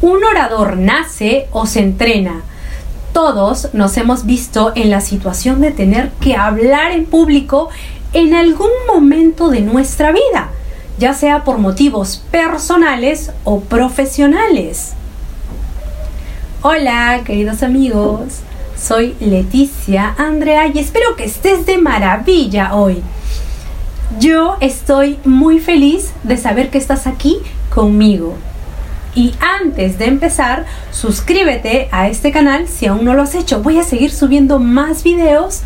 ¿Un 0.00 0.22
orador 0.22 0.76
nace 0.76 1.48
o 1.50 1.66
se 1.66 1.80
entrena? 1.80 2.42
Todos 3.12 3.74
nos 3.74 3.96
hemos 3.96 4.26
visto 4.26 4.70
en 4.76 4.90
la 4.90 5.00
situación 5.00 5.60
de 5.60 5.72
tener 5.72 6.10
que 6.20 6.36
hablar 6.36 6.92
en 6.92 7.04
público 7.04 7.68
en 8.12 8.32
algún 8.32 8.70
momento 8.86 9.50
de 9.50 9.60
nuestra 9.60 10.12
vida, 10.12 10.50
ya 11.00 11.14
sea 11.14 11.42
por 11.42 11.58
motivos 11.58 12.22
personales 12.30 13.32
o 13.42 13.58
profesionales. 13.58 14.92
Hola, 16.62 17.22
queridos 17.24 17.64
amigos. 17.64 18.42
Soy 18.80 19.16
Leticia 19.18 20.14
Andrea 20.16 20.68
y 20.68 20.78
espero 20.78 21.16
que 21.16 21.24
estés 21.24 21.66
de 21.66 21.78
maravilla 21.78 22.76
hoy. 22.76 23.02
Yo 24.20 24.58
estoy 24.60 25.18
muy 25.24 25.58
feliz 25.58 26.12
de 26.22 26.36
saber 26.36 26.70
que 26.70 26.78
estás 26.78 27.08
aquí 27.08 27.38
conmigo. 27.74 28.36
Y 29.14 29.34
antes 29.40 29.98
de 29.98 30.06
empezar, 30.06 30.66
suscríbete 30.90 31.88
a 31.90 32.08
este 32.08 32.32
canal 32.32 32.68
si 32.68 32.86
aún 32.86 33.04
no 33.04 33.14
lo 33.14 33.22
has 33.22 33.34
hecho. 33.34 33.62
Voy 33.62 33.78
a 33.78 33.82
seguir 33.82 34.12
subiendo 34.12 34.58
más 34.58 35.02
videos 35.02 35.62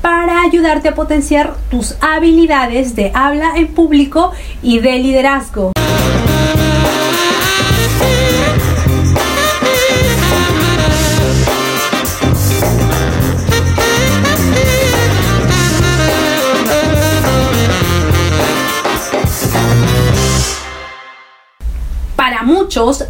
para 0.00 0.42
ayudarte 0.42 0.88
a 0.88 0.94
potenciar 0.94 1.54
tus 1.70 1.96
habilidades 2.00 2.96
de 2.96 3.12
habla 3.14 3.52
en 3.56 3.68
público 3.68 4.32
y 4.62 4.80
de 4.80 4.98
liderazgo. 4.98 5.72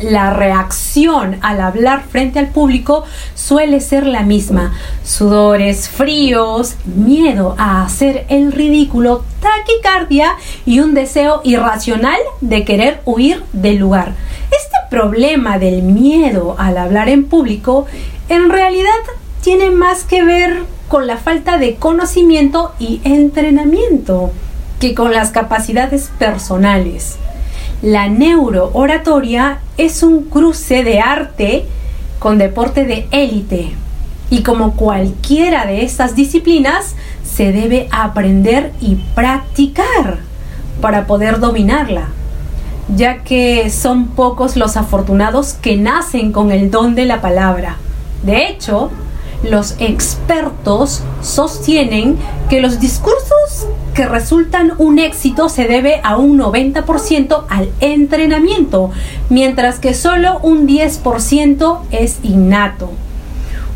La 0.00 0.32
reacción 0.32 1.38
al 1.42 1.60
hablar 1.60 2.04
frente 2.08 2.38
al 2.38 2.48
público 2.48 3.04
suele 3.34 3.80
ser 3.80 4.06
la 4.06 4.22
misma. 4.22 4.74
Sudores 5.04 5.88
fríos, 5.88 6.76
miedo 6.84 7.54
a 7.58 7.84
hacer 7.84 8.26
el 8.28 8.52
ridículo, 8.52 9.24
taquicardia 9.40 10.34
y 10.66 10.80
un 10.80 10.94
deseo 10.94 11.40
irracional 11.44 12.18
de 12.40 12.64
querer 12.64 13.00
huir 13.04 13.42
del 13.52 13.76
lugar. 13.76 14.14
Este 14.50 14.76
problema 14.90 15.58
del 15.58 15.82
miedo 15.82 16.56
al 16.58 16.78
hablar 16.78 17.08
en 17.08 17.24
público 17.26 17.86
en 18.28 18.50
realidad 18.50 18.88
tiene 19.42 19.70
más 19.70 20.04
que 20.04 20.24
ver 20.24 20.62
con 20.88 21.06
la 21.06 21.16
falta 21.16 21.58
de 21.58 21.76
conocimiento 21.76 22.72
y 22.78 23.00
entrenamiento 23.04 24.30
que 24.80 24.94
con 24.94 25.12
las 25.12 25.30
capacidades 25.30 26.10
personales. 26.18 27.18
La 27.82 28.08
neurooratoria 28.08 29.60
es 29.76 30.02
un 30.02 30.24
cruce 30.24 30.82
de 30.82 30.98
arte 30.98 31.64
con 32.18 32.36
deporte 32.36 32.84
de 32.84 33.06
élite 33.12 33.70
y 34.30 34.42
como 34.42 34.74
cualquiera 34.74 35.64
de 35.64 35.84
estas 35.84 36.16
disciplinas 36.16 36.96
se 37.22 37.52
debe 37.52 37.88
aprender 37.92 38.72
y 38.80 38.96
practicar 39.14 40.18
para 40.80 41.06
poder 41.06 41.38
dominarla, 41.38 42.08
ya 42.96 43.22
que 43.22 43.70
son 43.70 44.08
pocos 44.08 44.56
los 44.56 44.76
afortunados 44.76 45.52
que 45.52 45.76
nacen 45.76 46.32
con 46.32 46.50
el 46.50 46.72
don 46.72 46.96
de 46.96 47.04
la 47.04 47.20
palabra. 47.20 47.76
De 48.24 48.48
hecho, 48.48 48.90
los 49.48 49.76
expertos 49.78 51.02
sostienen 51.22 52.18
que 52.50 52.60
los 52.60 52.80
discursos 52.80 53.68
que 53.98 54.06
resultan 54.06 54.74
un 54.78 55.00
éxito 55.00 55.48
se 55.48 55.66
debe 55.66 56.00
a 56.04 56.18
un 56.18 56.38
90% 56.38 57.46
al 57.48 57.68
entrenamiento, 57.80 58.92
mientras 59.28 59.80
que 59.80 59.92
solo 59.92 60.38
un 60.38 60.68
10% 60.68 61.80
es 61.90 62.20
innato. 62.22 62.92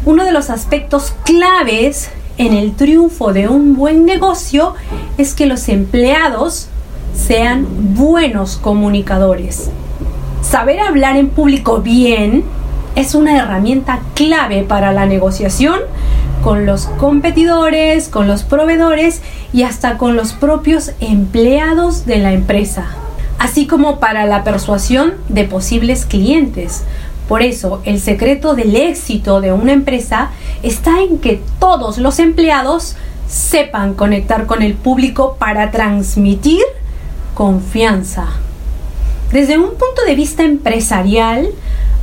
Uno 0.04 0.24
de 0.24 0.30
los 0.30 0.48
aspectos 0.48 1.12
claves 1.24 2.12
en 2.38 2.52
el 2.52 2.76
triunfo 2.76 3.32
de 3.32 3.48
un 3.48 3.74
buen 3.74 4.06
negocio 4.06 4.74
es 5.18 5.34
que 5.34 5.46
los 5.46 5.68
empleados 5.68 6.68
sean 7.16 7.66
buenos 7.96 8.58
comunicadores. 8.58 9.72
Saber 10.40 10.78
hablar 10.78 11.16
en 11.16 11.30
público 11.30 11.80
bien 11.80 12.44
es 12.94 13.16
una 13.16 13.36
herramienta 13.36 13.98
clave 14.14 14.62
para 14.62 14.92
la 14.92 15.04
negociación 15.04 15.80
con 16.42 16.66
los 16.66 16.86
competidores, 16.86 18.08
con 18.08 18.26
los 18.26 18.42
proveedores 18.42 19.22
y 19.52 19.62
hasta 19.62 19.96
con 19.96 20.16
los 20.16 20.32
propios 20.32 20.90
empleados 21.00 22.04
de 22.04 22.18
la 22.18 22.32
empresa, 22.32 22.86
así 23.38 23.66
como 23.66 24.00
para 24.00 24.26
la 24.26 24.42
persuasión 24.42 25.14
de 25.28 25.44
posibles 25.44 26.04
clientes. 26.04 26.82
Por 27.28 27.42
eso, 27.42 27.80
el 27.84 28.00
secreto 28.00 28.56
del 28.56 28.74
éxito 28.74 29.40
de 29.40 29.52
una 29.52 29.72
empresa 29.72 30.30
está 30.64 31.00
en 31.00 31.18
que 31.18 31.40
todos 31.60 31.98
los 31.98 32.18
empleados 32.18 32.96
sepan 33.28 33.94
conectar 33.94 34.46
con 34.46 34.62
el 34.62 34.74
público 34.74 35.36
para 35.38 35.70
transmitir 35.70 36.62
confianza. 37.34 38.26
Desde 39.30 39.58
un 39.58 39.70
punto 39.70 40.02
de 40.06 40.16
vista 40.16 40.42
empresarial, 40.42 41.48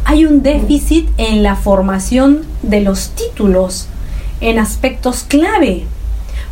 hay 0.05 0.25
un 0.25 0.41
déficit 0.41 1.09
en 1.17 1.43
la 1.43 1.55
formación 1.55 2.43
de 2.63 2.81
los 2.81 3.09
títulos 3.09 3.89
en 4.41 4.59
aspectos 4.59 5.23
clave, 5.27 5.85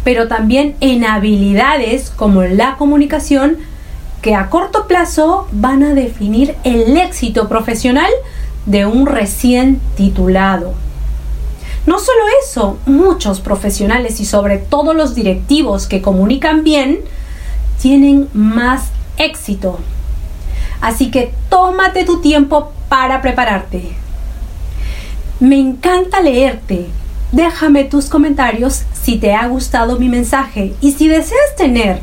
pero 0.03 0.27
también 0.27 0.75
en 0.81 1.05
habilidades 1.05 2.09
como 2.09 2.43
la 2.43 2.75
comunicación 2.77 3.57
que 4.21 4.35
a 4.35 4.49
corto 4.49 4.87
plazo 4.87 5.47
van 5.51 5.83
a 5.83 5.93
definir 5.93 6.55
el 6.63 6.97
éxito 6.97 7.47
profesional 7.47 8.11
de 8.65 8.85
un 8.85 9.05
recién 9.05 9.79
titulado. 9.95 10.73
No 11.85 11.99
solo 11.99 12.23
eso, 12.43 12.77
muchos 12.85 13.39
profesionales 13.39 14.19
y 14.19 14.25
sobre 14.25 14.57
todo 14.57 14.93
los 14.93 15.15
directivos 15.15 15.87
que 15.87 16.01
comunican 16.01 16.63
bien 16.63 16.99
tienen 17.81 18.27
más 18.33 18.89
éxito. 19.17 19.79
Así 20.81 21.09
que 21.09 21.33
tómate 21.49 22.03
tu 22.03 22.19
tiempo 22.19 22.73
para 22.89 23.21
prepararte. 23.21 23.93
Me 25.39 25.57
encanta 25.57 26.19
leerte. 26.21 26.87
Déjame 27.31 27.83
tus 27.83 28.05
comentarios 28.05 28.83
si 28.93 29.17
te 29.17 29.33
ha 29.33 29.47
gustado 29.47 29.99
mi 29.99 30.07
mensaje 30.07 30.73
y 30.79 30.93
si 30.93 31.09
deseas 31.09 31.55
tener 31.57 31.99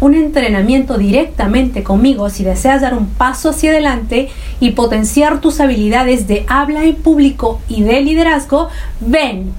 un 0.00 0.14
entrenamiento 0.14 0.98
directamente 0.98 1.82
conmigo, 1.82 2.28
si 2.30 2.44
deseas 2.44 2.82
dar 2.82 2.94
un 2.94 3.06
paso 3.06 3.50
hacia 3.50 3.70
adelante 3.70 4.28
y 4.60 4.72
potenciar 4.72 5.40
tus 5.40 5.60
habilidades 5.60 6.26
de 6.26 6.44
habla 6.48 6.84
en 6.84 6.96
público 6.96 7.60
y 7.68 7.82
de 7.82 8.00
liderazgo, 8.00 8.68
ven. 9.00 9.52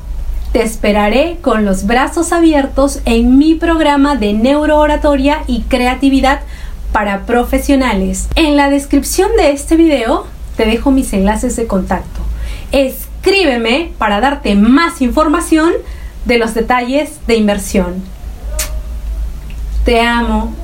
Te 0.51 0.61
esperaré 0.63 1.37
con 1.41 1.65
los 1.65 1.85
brazos 1.85 2.31
abiertos 2.31 3.01
en 3.05 3.37
mi 3.37 3.55
programa 3.55 4.15
de 4.15 4.33
neurooratoria 4.33 5.43
y 5.47 5.61
creatividad 5.63 6.41
para 6.91 7.25
profesionales. 7.25 8.27
En 8.35 8.55
la 8.55 8.69
descripción 8.69 9.29
de 9.37 9.51
este 9.51 9.75
video 9.75 10.25
te 10.55 10.65
dejo 10.65 10.91
mis 10.91 11.13
enlaces 11.13 11.55
de 11.55 11.67
contacto. 11.67 12.21
Escríbeme 13.27 13.91
para 13.97 14.21
darte 14.21 14.55
más 14.55 15.01
información 15.01 15.73
de 16.23 16.37
los 16.37 16.53
detalles 16.53 17.19
de 17.27 17.35
inversión. 17.35 18.01
Te 19.83 19.99
amo. 19.99 20.55